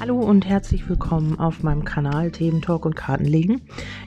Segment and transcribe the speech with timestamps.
[0.00, 3.60] Hallo und herzlich willkommen auf meinem Kanal Themen Talk und Kartenlegen.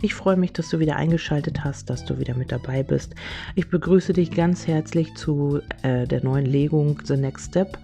[0.03, 3.15] Ich freue mich, dass du wieder eingeschaltet hast, dass du wieder mit dabei bist.
[3.55, 7.77] Ich begrüße dich ganz herzlich zu äh, der neuen Legung The Next Step.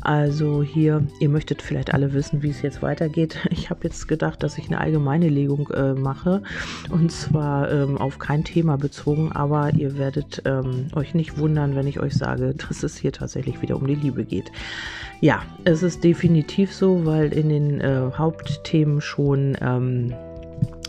[0.00, 3.36] Also hier, ihr möchtet vielleicht alle wissen, wie es jetzt weitergeht.
[3.50, 6.42] Ich habe jetzt gedacht, dass ich eine allgemeine Legung äh, mache
[6.88, 11.86] und zwar ähm, auf kein Thema bezogen, aber ihr werdet ähm, euch nicht wundern, wenn
[11.86, 14.50] ich euch sage, dass es hier tatsächlich wieder um die Liebe geht.
[15.20, 20.14] Ja, es ist definitiv so, weil in den äh, Hauptthemen schon ähm,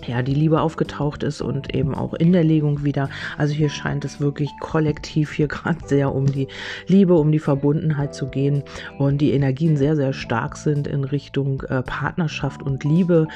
[0.08, 3.10] ja, die Liebe aufgetaucht ist und eben auch in der Legung wieder.
[3.38, 6.48] Also hier scheint es wirklich kollektiv hier gerade sehr um die
[6.88, 8.64] Liebe, um die Verbundenheit zu gehen
[8.98, 13.28] und die Energien sehr, sehr stark sind in Richtung äh, Partnerschaft und Liebe.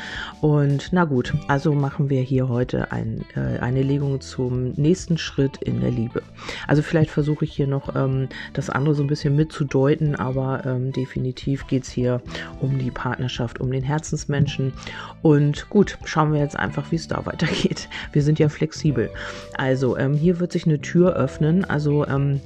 [0.42, 5.58] Und na gut, also machen wir hier heute ein, äh, eine Legung zum nächsten Schritt
[5.58, 6.22] in der Liebe.
[6.68, 10.92] Also vielleicht versuche ich hier noch ähm, das andere so ein bisschen mitzudeuten, aber ähm,
[10.92, 12.22] definitiv geht es hier
[12.60, 14.74] um die Partnerschaft, um den Herzensmenschen.
[15.22, 17.90] Und gut, schauen wir jetzt einfach, wie es da weitergeht.
[18.12, 19.10] Wir sind ja flexibel.
[19.56, 21.66] Also ähm, hier wird sich eine Tür öffnen.
[21.66, 22.42] Also ähm,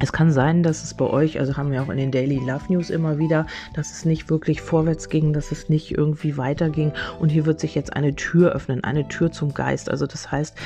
[0.00, 2.64] es kann sein, dass es bei euch, also haben wir auch in den Daily Love
[2.68, 6.92] News immer wieder, dass es nicht wirklich vorwärts ging, dass es nicht irgendwie weiterging.
[7.18, 9.90] Und hier wird sich jetzt eine Tür öffnen, eine Tür zum Geist.
[9.90, 10.56] Also das heißt,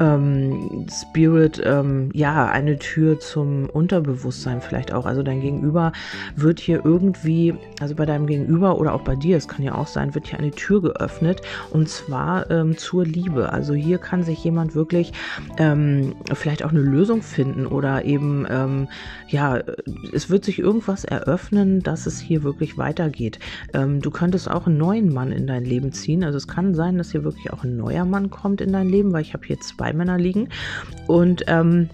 [0.00, 5.06] ähm, Spirit, ähm, ja, eine Tür zum Unterbewusstsein vielleicht auch.
[5.06, 5.92] Also dein Gegenüber
[6.34, 9.86] wird hier irgendwie, also bei deinem Gegenüber oder auch bei dir, es kann ja auch
[9.86, 13.52] sein, wird hier eine Tür geöffnet und zwar ähm, zur Liebe.
[13.52, 15.12] Also hier kann sich jemand wirklich
[15.58, 18.79] ähm, vielleicht auch eine Lösung finden oder eben ähm,
[19.28, 19.60] ja,
[20.12, 23.38] es wird sich irgendwas eröffnen, dass es hier wirklich weitergeht.
[23.74, 26.24] Ähm, du könntest auch einen neuen Mann in dein Leben ziehen.
[26.24, 29.12] Also es kann sein, dass hier wirklich auch ein neuer Mann kommt in dein Leben,
[29.12, 30.48] weil ich habe hier zwei Männer liegen.
[31.06, 31.88] Und ähm,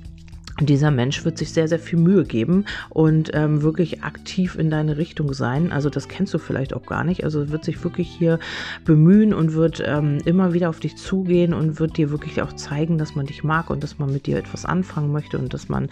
[0.61, 4.97] dieser Mensch wird sich sehr, sehr viel Mühe geben und ähm, wirklich aktiv in deine
[4.97, 5.71] Richtung sein.
[5.71, 7.25] Also das kennst du vielleicht auch gar nicht.
[7.25, 8.39] Also wird sich wirklich hier
[8.85, 12.97] bemühen und wird ähm, immer wieder auf dich zugehen und wird dir wirklich auch zeigen,
[12.97, 15.89] dass man dich mag und dass man mit dir etwas anfangen möchte und dass man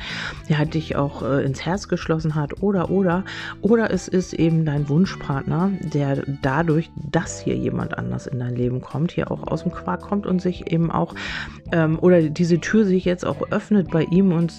[0.48, 3.24] ja, dich auch äh, ins Herz geschlossen hat oder oder
[3.60, 8.80] oder es ist eben dein Wunschpartner, der dadurch, dass hier jemand anders in dein Leben
[8.80, 11.14] kommt, hier auch aus dem Quark kommt und sich eben auch
[11.72, 14.53] ähm, oder diese Tür sich jetzt auch öffnet bei ihm und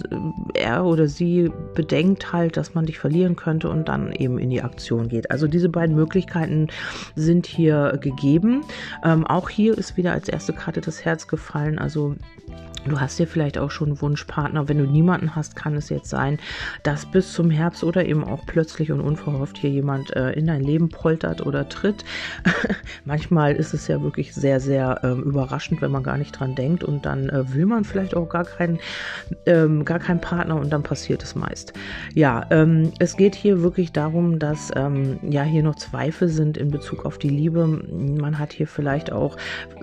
[0.53, 4.61] er oder sie bedenkt halt, dass man dich verlieren könnte und dann eben in die
[4.61, 5.31] Aktion geht.
[5.31, 6.67] Also diese beiden Möglichkeiten
[7.16, 8.63] sind hier gegeben.
[9.03, 11.79] Ähm, auch hier ist wieder als erste Karte das Herz gefallen.
[11.79, 12.16] Also
[12.88, 14.69] Du hast ja vielleicht auch schon einen Wunschpartner.
[14.69, 16.38] Wenn du niemanden hast, kann es jetzt sein,
[16.83, 20.62] dass bis zum Herbst oder eben auch plötzlich und unverhofft hier jemand äh, in dein
[20.62, 22.06] Leben poltert oder tritt.
[23.06, 26.83] Manchmal ist es ja wirklich sehr, sehr ähm, überraschend, wenn man gar nicht dran denkt
[26.83, 28.79] und dann äh, will man vielleicht auch gar keinen,
[29.47, 31.73] ähm, gar keinen Partner und dann passiert es meist.
[32.13, 36.72] Ja, ähm, es geht hier wirklich darum, dass ähm, ja hier noch Zweifel sind in
[36.72, 37.68] Bezug auf die Liebe.
[37.68, 39.38] Man hat hier vielleicht auch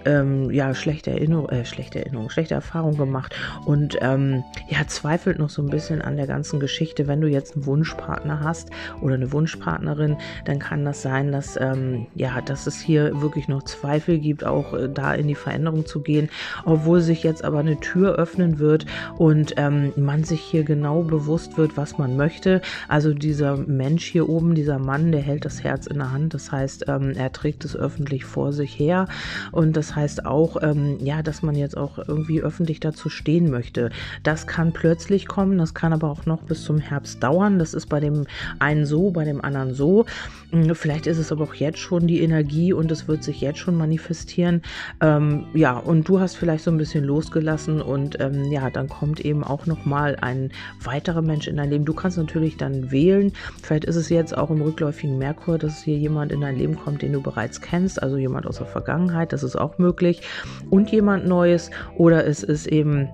[0.04, 5.50] ähm, ja schlechte Erinnerungen, äh, schlechte Erinnerungen, schlechte Erfahrung gemacht und ähm, ja, zweifelt noch
[5.50, 7.06] so ein bisschen an der ganzen Geschichte.
[7.06, 8.70] Wenn du jetzt einen Wunschpartner hast
[9.00, 13.62] oder eine Wunschpartnerin, dann kann das sein, dass, ähm, ja, dass es hier wirklich noch
[13.64, 16.28] Zweifel gibt, auch äh, da in die Veränderung zu gehen,
[16.64, 18.86] obwohl sich jetzt aber eine Tür öffnen wird
[19.18, 22.60] und ähm, man sich hier genau bewusst wird, was man möchte.
[22.88, 26.34] Also dieser Mensch hier oben, dieser Mann, der hält das Herz in der Hand.
[26.34, 29.06] Das heißt, ähm, er trägt es öffentlich vor sich her
[29.50, 33.91] und das heißt auch, ähm, ja, dass man jetzt auch irgendwie öffentlich dazu stehen möchte.
[34.22, 37.59] Das kann plötzlich kommen, das kann aber auch noch bis zum Herbst dauern.
[37.59, 38.26] Das ist bei dem
[38.59, 40.06] einen so, bei dem anderen so.
[40.50, 43.59] Hm, vielleicht ist es aber auch jetzt schon die Energie und es wird sich jetzt
[43.59, 44.62] schon manifestieren.
[45.00, 49.20] Ähm, ja, und du hast vielleicht so ein bisschen losgelassen und ähm, ja, dann kommt
[49.20, 50.50] eben auch noch mal ein
[50.82, 51.84] weiterer Mensch in dein Leben.
[51.84, 53.32] Du kannst natürlich dann wählen.
[53.62, 57.03] Vielleicht ist es jetzt auch im rückläufigen Merkur, dass hier jemand in dein Leben kommt,
[57.03, 59.32] den du bereits kennst, also jemand aus der Vergangenheit.
[59.32, 60.22] Das ist auch möglich
[60.71, 63.09] und jemand Neues oder es ist eben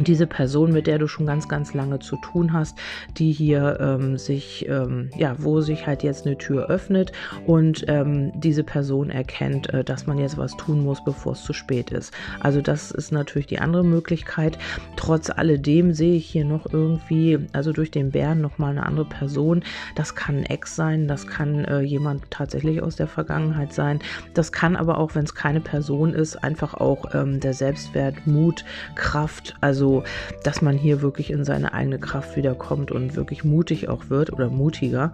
[0.00, 2.78] diese Person, mit der du schon ganz, ganz lange zu tun hast,
[3.16, 7.12] die hier ähm, sich, ähm, ja, wo sich halt jetzt eine Tür öffnet
[7.46, 11.52] und ähm, diese Person erkennt, äh, dass man jetzt was tun muss, bevor es zu
[11.52, 12.12] spät ist.
[12.40, 14.58] Also das ist natürlich die andere Möglichkeit.
[14.96, 19.62] Trotz alledem sehe ich hier noch irgendwie, also durch den Bären nochmal eine andere Person.
[19.94, 24.00] Das kann ein Ex sein, das kann äh, jemand tatsächlich aus der Vergangenheit sein.
[24.34, 28.64] Das kann aber auch, wenn es keine Person ist, einfach auch ähm, der Selbstwert, Mut,
[28.94, 30.02] Kraft, also so,
[30.42, 34.50] dass man hier wirklich in seine eigene Kraft wiederkommt und wirklich mutig auch wird oder
[34.50, 35.12] mutiger.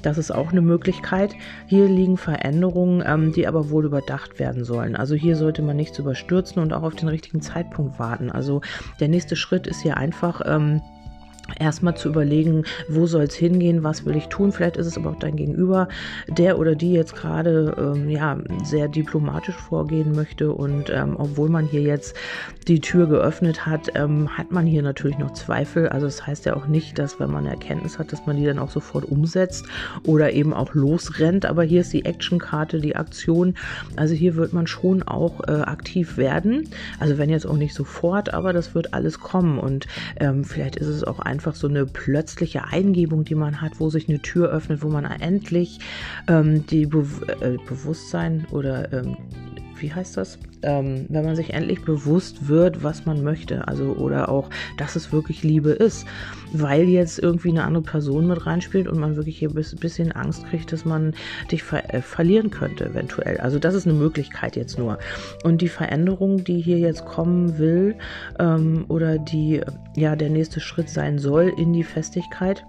[0.00, 1.34] Das ist auch eine Möglichkeit.
[1.66, 4.96] Hier liegen Veränderungen, ähm, die aber wohl überdacht werden sollen.
[4.96, 8.30] Also hier sollte man nichts überstürzen und auch auf den richtigen Zeitpunkt warten.
[8.30, 8.62] Also
[8.98, 10.80] der nächste Schritt ist hier einfach, ähm,
[11.58, 14.52] erstmal zu überlegen, wo soll es hingehen, was will ich tun.
[14.52, 15.88] Vielleicht ist es aber auch dein Gegenüber,
[16.28, 20.52] der oder die jetzt gerade ähm, ja, sehr diplomatisch vorgehen möchte.
[20.52, 22.16] Und ähm, obwohl man hier jetzt
[22.66, 25.88] die Tür geöffnet hat, ähm, hat man hier natürlich noch Zweifel.
[25.88, 28.58] Also das heißt ja auch nicht, dass wenn man Erkenntnis hat, dass man die dann
[28.58, 29.66] auch sofort umsetzt
[30.06, 31.46] oder eben auch losrennt.
[31.46, 33.54] Aber hier ist die Actionkarte, die Aktion.
[33.96, 36.68] Also hier wird man schon auch äh, aktiv werden.
[36.98, 39.58] Also wenn jetzt auch nicht sofort, aber das wird alles kommen.
[39.58, 39.86] Und
[40.18, 43.90] ähm, vielleicht ist es auch einfach einfach so eine plötzliche Eingebung, die man hat, wo
[43.90, 45.80] sich eine Tür öffnet, wo man endlich
[46.28, 47.04] ähm, die Be
[47.40, 49.16] äh, Bewusstsein oder ähm,
[49.78, 50.38] wie heißt das?
[50.62, 55.12] Ähm, wenn man sich endlich bewusst wird, was man möchte, also oder auch, dass es
[55.12, 56.06] wirklich Liebe ist,
[56.52, 60.46] weil jetzt irgendwie eine andere Person mit reinspielt und man wirklich hier ein bisschen Angst
[60.46, 61.14] kriegt, dass man
[61.50, 63.38] dich ver äh, verlieren könnte eventuell.
[63.38, 64.98] Also das ist eine Möglichkeit jetzt nur.
[65.42, 67.96] Und die Veränderung, die hier jetzt kommen will
[68.38, 69.60] ähm, oder die
[69.96, 72.64] ja der nächste Schritt sein soll in die Festigkeit,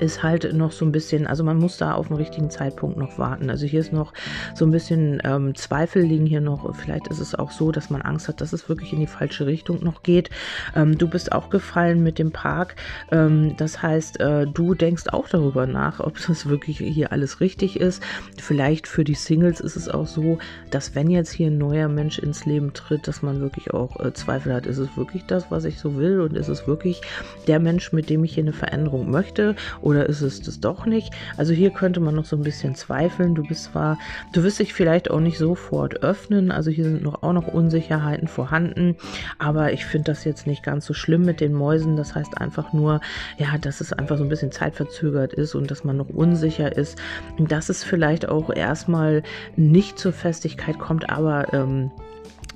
[0.00, 3.18] ist halt noch so ein bisschen, also man muss da auf den richtigen Zeitpunkt noch
[3.18, 3.50] warten.
[3.50, 4.12] Also hier ist noch
[4.54, 6.74] so ein bisschen ähm, Zweifel liegen hier noch.
[6.76, 9.46] Vielleicht ist es auch so, dass man Angst hat, dass es wirklich in die falsche
[9.46, 10.30] Richtung noch geht.
[10.74, 12.76] Ähm, du bist auch gefallen mit dem Park.
[13.10, 17.80] Ähm, das heißt, äh, du denkst auch darüber nach, ob das wirklich hier alles richtig
[17.80, 18.02] ist.
[18.38, 20.38] Vielleicht für die Singles ist es auch so,
[20.70, 24.12] dass wenn jetzt hier ein neuer Mensch ins Leben tritt, dass man wirklich auch äh,
[24.12, 27.00] Zweifel hat, ist es wirklich das, was ich so will und ist es wirklich
[27.46, 29.54] der Mensch, mit dem ich hier eine Veränderung möchte
[29.86, 31.14] oder ist es das doch nicht?
[31.36, 33.36] Also hier könnte man noch so ein bisschen zweifeln.
[33.36, 34.00] Du bist zwar,
[34.32, 38.26] du wirst dich vielleicht auch nicht sofort öffnen, also hier sind noch auch noch Unsicherheiten
[38.26, 38.96] vorhanden,
[39.38, 41.96] aber ich finde das jetzt nicht ganz so schlimm mit den Mäusen.
[41.96, 43.00] Das heißt einfach nur,
[43.38, 46.98] ja, dass es einfach so ein bisschen zeitverzögert ist und dass man noch unsicher ist,
[47.38, 49.22] dass es vielleicht auch erstmal
[49.54, 51.92] nicht zur Festigkeit kommt, aber ähm,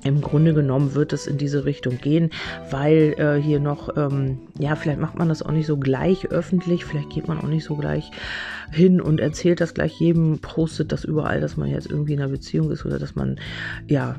[0.03, 2.31] im Grunde genommen wird es in diese Richtung gehen,
[2.69, 6.85] weil äh, hier noch, ähm, ja, vielleicht macht man das auch nicht so gleich öffentlich,
[6.85, 8.11] vielleicht geht man auch nicht so gleich
[8.71, 12.31] hin und erzählt das gleich jedem, postet das überall, dass man jetzt irgendwie in einer
[12.31, 13.37] Beziehung ist oder dass man
[13.87, 14.15] ja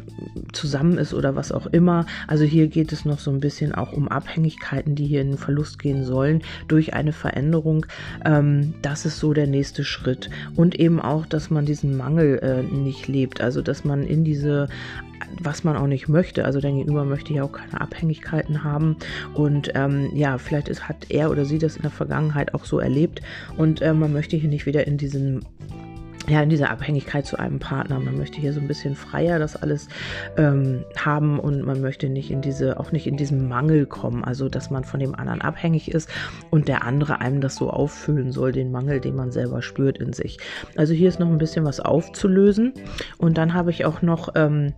[0.52, 2.06] zusammen ist oder was auch immer.
[2.26, 5.38] Also hier geht es noch so ein bisschen auch um Abhängigkeiten, die hier in den
[5.38, 7.86] Verlust gehen sollen durch eine Veränderung.
[8.24, 10.28] Ähm, das ist so der nächste Schritt.
[10.54, 14.68] Und eben auch, dass man diesen Mangel äh, nicht lebt, also dass man in diese
[15.40, 16.44] was man auch nicht möchte.
[16.44, 18.96] Also dein Gegenüber möchte ja auch keine Abhängigkeiten haben.
[19.34, 22.78] Und ähm, ja, vielleicht ist, hat er oder sie das in der Vergangenheit auch so
[22.78, 23.22] erlebt.
[23.56, 25.44] Und äh, man möchte hier nicht wieder in diesen
[26.28, 27.98] ja, in dieser Abhängigkeit zu einem Partner.
[27.98, 29.88] Man möchte hier so ein bisschen freier das alles
[30.36, 34.48] ähm, haben und man möchte nicht in diese, auch nicht in diesen Mangel kommen, also
[34.48, 36.08] dass man von dem anderen abhängig ist
[36.50, 40.12] und der andere einem das so auffüllen soll, den Mangel, den man selber spürt in
[40.12, 40.38] sich.
[40.76, 42.72] Also hier ist noch ein bisschen was aufzulösen
[43.18, 44.74] und dann habe ich auch noch ähm,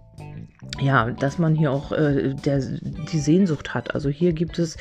[0.81, 3.95] ja, dass man hier auch äh, der, die Sehnsucht hat.
[3.95, 4.77] Also hier gibt es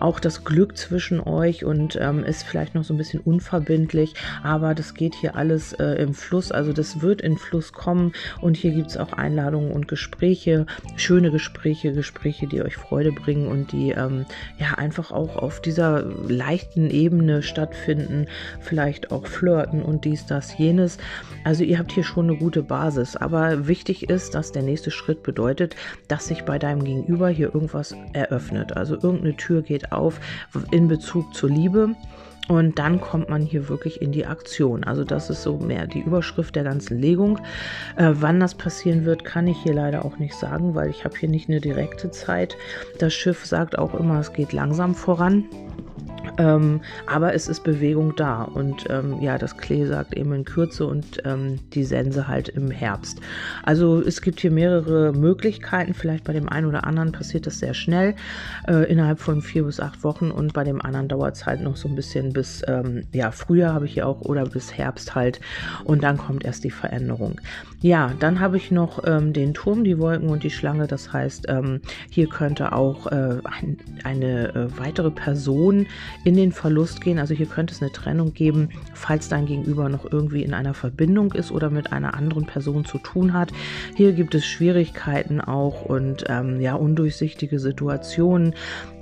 [0.00, 4.74] auch das Glück zwischen euch und ähm, ist vielleicht noch so ein bisschen unverbindlich, aber
[4.74, 6.50] das geht hier alles äh, im Fluss.
[6.50, 10.66] Also das wird in Fluss kommen und hier gibt es auch Einladungen und Gespräche,
[10.96, 14.24] schöne Gespräche, Gespräche, die euch Freude bringen und die ähm,
[14.58, 18.26] ja einfach auch auf dieser leichten Ebene stattfinden,
[18.60, 20.96] vielleicht auch flirten und dies, das, jenes.
[21.44, 25.22] Also ihr habt hier schon eine gute Basis, aber wichtig ist, dass der nächste Schritt
[25.24, 25.74] bedeutet,
[26.06, 28.76] dass sich bei deinem Gegenüber hier irgendwas eröffnet.
[28.76, 30.20] Also irgendeine Tür geht auf
[30.70, 31.96] in Bezug zur Liebe.
[32.48, 34.84] Und dann kommt man hier wirklich in die Aktion.
[34.84, 37.38] Also das ist so mehr die Überschrift der ganzen Legung.
[37.96, 41.16] Äh, wann das passieren wird, kann ich hier leider auch nicht sagen, weil ich habe
[41.16, 42.56] hier nicht eine direkte Zeit.
[42.98, 45.44] Das Schiff sagt auch immer, es geht langsam voran.
[46.38, 50.86] Ähm, aber es ist Bewegung da und ähm, ja, das Klee sagt eben in Kürze
[50.86, 53.20] und ähm, die Sense halt im Herbst.
[53.62, 55.94] Also es gibt hier mehrere Möglichkeiten.
[55.94, 58.14] Vielleicht bei dem einen oder anderen passiert das sehr schnell,
[58.66, 61.76] äh, innerhalb von vier bis acht Wochen und bei dem anderen dauert es halt noch
[61.76, 65.40] so ein bisschen bis ähm, ja, Frühjahr habe ich hier auch oder bis Herbst halt
[65.84, 67.40] und dann kommt erst die Veränderung.
[67.80, 70.86] Ja, dann habe ich noch ähm, den Turm, die Wolken und die Schlange.
[70.86, 75.86] Das heißt, ähm, hier könnte auch äh, ein, eine äh, weitere Person
[76.24, 77.18] in den Verlust gehen.
[77.18, 81.32] Also hier könnte es eine Trennung geben, falls dein Gegenüber noch irgendwie in einer Verbindung
[81.32, 83.52] ist oder mit einer anderen Person zu tun hat.
[83.94, 88.54] Hier gibt es Schwierigkeiten auch und ähm, ja, undurchsichtige Situationen.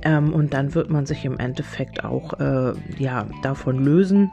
[0.02, 4.31] Ähm, und dann wird man sich im Endeffekt auch äh, ja, davon lösen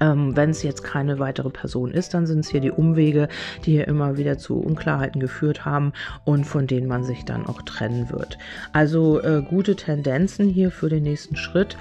[0.00, 3.28] ähm, Wenn es jetzt keine weitere Person ist, dann sind es hier die Umwege,
[3.64, 5.92] die hier immer wieder zu Unklarheiten geführt haben
[6.24, 8.38] und von denen man sich dann auch trennen wird.
[8.72, 11.76] Also äh, gute Tendenzen hier für den nächsten Schritt.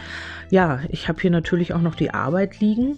[0.49, 2.97] Ja, ich habe hier natürlich auch noch die Arbeit liegen.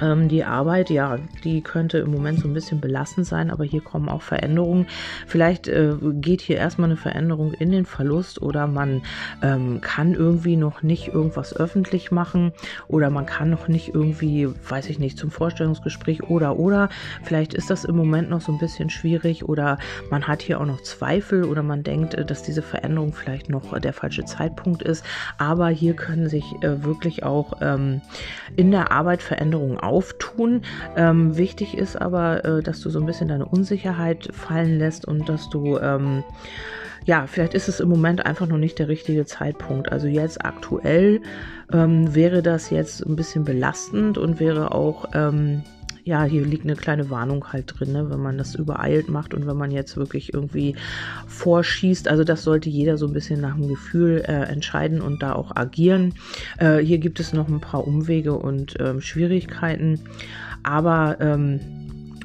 [0.00, 3.80] Ähm, die Arbeit, ja, die könnte im Moment so ein bisschen belastend sein, aber hier
[3.80, 4.86] kommen auch Veränderungen.
[5.26, 9.02] Vielleicht äh, geht hier erstmal eine Veränderung in den Verlust oder man
[9.42, 12.52] ähm, kann irgendwie noch nicht irgendwas öffentlich machen
[12.86, 16.88] oder man kann noch nicht irgendwie, weiß ich nicht, zum Vorstellungsgespräch oder oder.
[17.22, 19.78] Vielleicht ist das im Moment noch so ein bisschen schwierig oder
[20.10, 23.78] man hat hier auch noch Zweifel oder man denkt, äh, dass diese Veränderung vielleicht noch
[23.78, 25.04] der falsche Zeitpunkt ist.
[25.38, 28.00] Aber hier können sich äh, wirklich auch ähm,
[28.56, 30.62] in der Arbeit Veränderungen auftun.
[30.96, 35.28] Ähm, wichtig ist aber, äh, dass du so ein bisschen deine Unsicherheit fallen lässt und
[35.28, 36.24] dass du ähm,
[37.04, 39.90] ja, vielleicht ist es im Moment einfach noch nicht der richtige Zeitpunkt.
[39.90, 41.22] Also jetzt aktuell
[41.72, 45.62] ähm, wäre das jetzt ein bisschen belastend und wäre auch ähm,
[46.08, 49.46] ja, hier liegt eine kleine Warnung halt drin, ne, wenn man das übereilt macht und
[49.46, 50.74] wenn man jetzt wirklich irgendwie
[51.26, 52.08] vorschießt.
[52.08, 55.54] Also das sollte jeder so ein bisschen nach dem Gefühl äh, entscheiden und da auch
[55.54, 56.14] agieren.
[56.56, 60.00] Äh, hier gibt es noch ein paar Umwege und ähm, Schwierigkeiten,
[60.62, 61.60] aber ähm,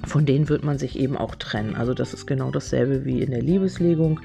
[0.06, 1.76] von denen wird man sich eben auch trennen.
[1.76, 4.22] Also das ist genau dasselbe wie in der Liebeslegung.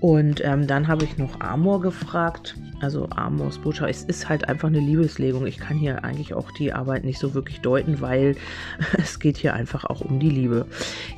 [0.00, 2.56] Und ähm, dann habe ich noch Amor gefragt.
[2.80, 3.90] Also Amors Botschaft.
[3.90, 5.46] Es ist halt einfach eine Liebeslegung.
[5.46, 8.36] Ich kann hier eigentlich auch die Arbeit nicht so wirklich deuten, weil
[8.98, 10.66] es geht hier einfach auch um die Liebe.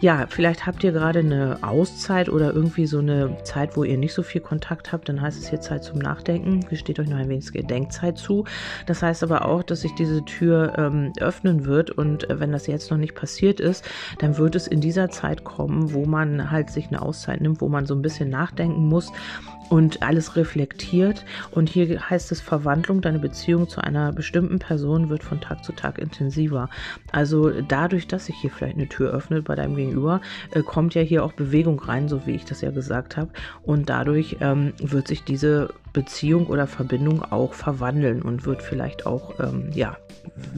[0.01, 4.15] Ja, vielleicht habt ihr gerade eine Auszeit oder irgendwie so eine Zeit, wo ihr nicht
[4.15, 5.09] so viel Kontakt habt.
[5.09, 6.61] Dann heißt es hier Zeit zum Nachdenken.
[6.69, 8.45] Gesteht euch noch ein wenig Gedenkzeit zu.
[8.87, 11.91] Das heißt aber auch, dass sich diese Tür ähm, öffnen wird.
[11.91, 13.85] Und äh, wenn das jetzt noch nicht passiert ist,
[14.21, 17.69] dann wird es in dieser Zeit kommen, wo man halt sich eine Auszeit nimmt, wo
[17.69, 19.13] man so ein bisschen nachdenken nachdenken muss
[19.69, 21.25] und alles reflektiert.
[21.51, 25.73] Und hier heißt es Verwandlung, deine Beziehung zu einer bestimmten Person wird von Tag zu
[25.73, 26.69] Tag intensiver.
[27.11, 30.21] Also dadurch, dass sich hier vielleicht eine Tür öffnet bei deinem Gegenüber,
[30.53, 33.31] äh, kommt ja hier auch Bewegung rein, so wie ich das ja gesagt habe.
[33.65, 39.41] Und dadurch ähm, wird sich diese Beziehung oder Verbindung auch verwandeln und wird vielleicht auch,
[39.41, 39.97] ähm, ja,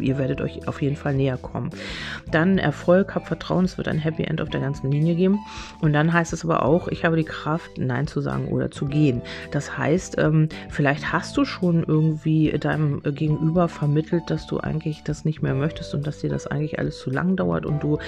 [0.01, 1.71] ihr werdet euch auf jeden Fall näher kommen.
[2.31, 5.39] Dann Erfolg, hab Vertrauen, es wird ein Happy End auf der ganzen Linie geben.
[5.81, 8.87] Und dann heißt es aber auch, ich habe die Kraft, Nein zu sagen oder zu
[8.87, 9.23] gehen.
[9.53, 15.25] Das heißt, ähm, vielleicht hast du schon irgendwie deinem Gegenüber vermittelt, dass du eigentlich das
[15.25, 17.99] nicht mehr möchtest und dass dir das eigentlich alles zu lang dauert und du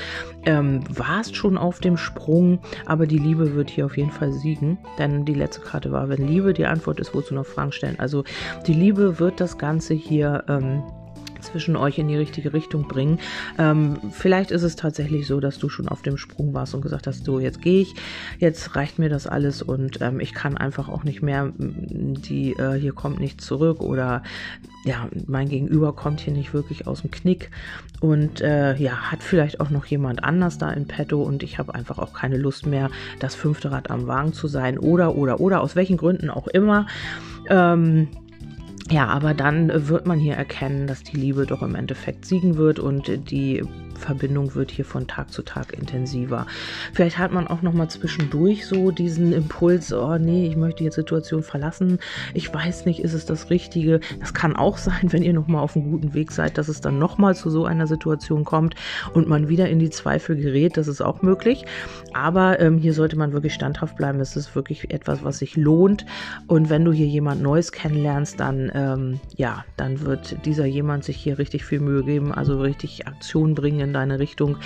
[0.47, 4.79] ähm, warst schon auf dem Sprung, aber die Liebe wird hier auf jeden Fall siegen.
[4.99, 7.99] Denn die letzte Karte war, wenn Liebe die Antwort ist, wozu noch Fragen stellen.
[7.99, 8.25] Also
[8.67, 10.83] die Liebe wird das Ganze hier ähm,
[11.43, 13.19] zwischen euch in die richtige Richtung bringen.
[13.59, 17.07] Ähm, vielleicht ist es tatsächlich so, dass du schon auf dem Sprung warst und gesagt
[17.07, 17.95] hast, so jetzt gehe ich,
[18.39, 22.79] jetzt reicht mir das alles und ähm, ich kann einfach auch nicht mehr, die äh,
[22.79, 24.23] hier kommt nicht zurück oder
[24.85, 27.51] ja, mein Gegenüber kommt hier nicht wirklich aus dem Knick
[28.01, 31.75] und äh, ja, hat vielleicht auch noch jemand anders da in petto und ich habe
[31.75, 35.61] einfach auch keine Lust mehr, das fünfte Rad am Wagen zu sein oder, oder, oder,
[35.61, 36.87] aus welchen Gründen auch immer.
[37.49, 38.09] Ähm,
[38.91, 42.79] ja, aber dann wird man hier erkennen, dass die Liebe doch im Endeffekt siegen wird
[42.79, 43.63] und die
[44.00, 46.47] Verbindung wird hier von Tag zu Tag intensiver.
[46.92, 50.97] Vielleicht hat man auch noch mal zwischendurch so diesen Impuls, oh nee, ich möchte jetzt
[50.97, 51.99] Situation verlassen.
[52.35, 54.00] Ich weiß nicht, ist es das Richtige?
[54.19, 56.80] Das kann auch sein, wenn ihr noch mal auf einem guten Weg seid, dass es
[56.80, 58.75] dann noch mal zu so einer Situation kommt
[59.14, 60.76] und man wieder in die Zweifel gerät.
[60.76, 61.64] Das ist auch möglich.
[62.12, 64.21] Aber ähm, hier sollte man wirklich standhaft bleiben.
[64.21, 66.07] Es ist wirklich etwas, was sich lohnt.
[66.47, 71.16] Und wenn du hier jemand Neues kennenlernst, dann ähm, ja, dann wird dieser jemand sich
[71.16, 74.57] hier richtig viel Mühe geben, also richtig Aktion bringen in deine Richtung,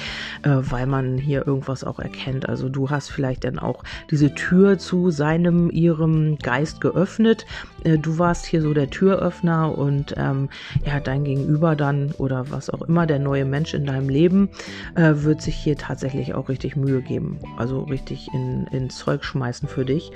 [0.42, 2.48] äh, weil man hier irgendwas auch erkennt.
[2.48, 7.46] Also du hast vielleicht dann auch diese Tür zu seinem, ihrem Geist geöffnet.
[7.84, 10.50] Äh, du warst hier so der Türöffner und ähm,
[10.84, 14.50] ja, dein Gegenüber dann oder was auch immer, der neue Mensch in deinem Leben,
[14.94, 17.38] äh, wird sich hier tatsächlich auch richtig Mühe geben.
[17.56, 20.12] Also richtig in, in Zeug schmeißen für dich.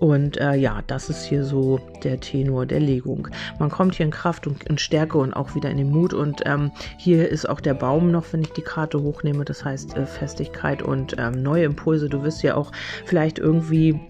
[0.00, 3.28] Und äh, ja, das ist hier so der Tenor der Legung.
[3.58, 6.14] Man kommt hier in Kraft und in Stärke und auch wieder in den Mut.
[6.14, 9.44] Und ähm, hier ist auch der Baum noch, wenn ich die Karte hochnehme.
[9.44, 12.08] Das heißt äh, Festigkeit und ähm, neue Impulse.
[12.08, 12.72] Du wirst ja auch
[13.04, 14.00] vielleicht irgendwie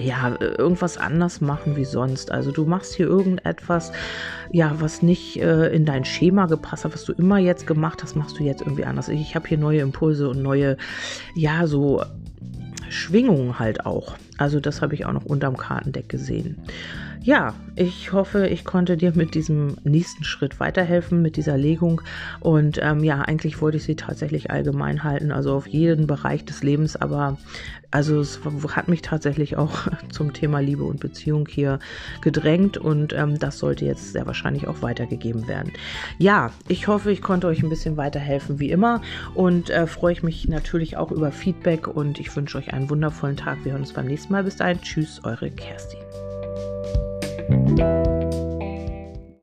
[0.00, 2.30] ja, irgendwas anders machen wie sonst.
[2.30, 3.92] Also du machst hier irgendetwas,
[4.50, 8.16] ja, was nicht äh, in dein Schema gepasst hat, was du immer jetzt gemacht hast,
[8.16, 9.08] machst du jetzt irgendwie anders.
[9.08, 10.76] Ich, ich habe hier neue Impulse und neue,
[11.34, 12.02] ja, so
[12.94, 14.14] Schwingungen halt auch.
[14.38, 16.56] Also das habe ich auch noch unterm Kartendeck gesehen.
[17.24, 22.02] Ja, ich hoffe, ich konnte dir mit diesem nächsten Schritt weiterhelfen, mit dieser Legung.
[22.40, 26.62] Und ähm, ja, eigentlich wollte ich sie tatsächlich allgemein halten, also auf jeden Bereich des
[26.62, 26.96] Lebens.
[26.96, 27.38] Aber
[27.90, 28.40] also es
[28.76, 31.78] hat mich tatsächlich auch zum Thema Liebe und Beziehung hier
[32.20, 35.72] gedrängt und ähm, das sollte jetzt sehr wahrscheinlich auch weitergegeben werden.
[36.18, 39.00] Ja, ich hoffe, ich konnte euch ein bisschen weiterhelfen wie immer
[39.32, 43.38] und äh, freue ich mich natürlich auch über Feedback und ich wünsche euch einen wundervollen
[43.38, 43.64] Tag.
[43.64, 44.44] Wir hören uns beim nächsten Mal.
[44.44, 46.00] Bis dahin, tschüss, eure Kerstin.
[47.46, 48.33] Thank you.